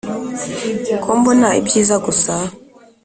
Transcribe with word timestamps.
Ko 1.03 1.09
mbona 1.19 1.49
ibyiza 1.59 1.95
gusa, 2.05 2.33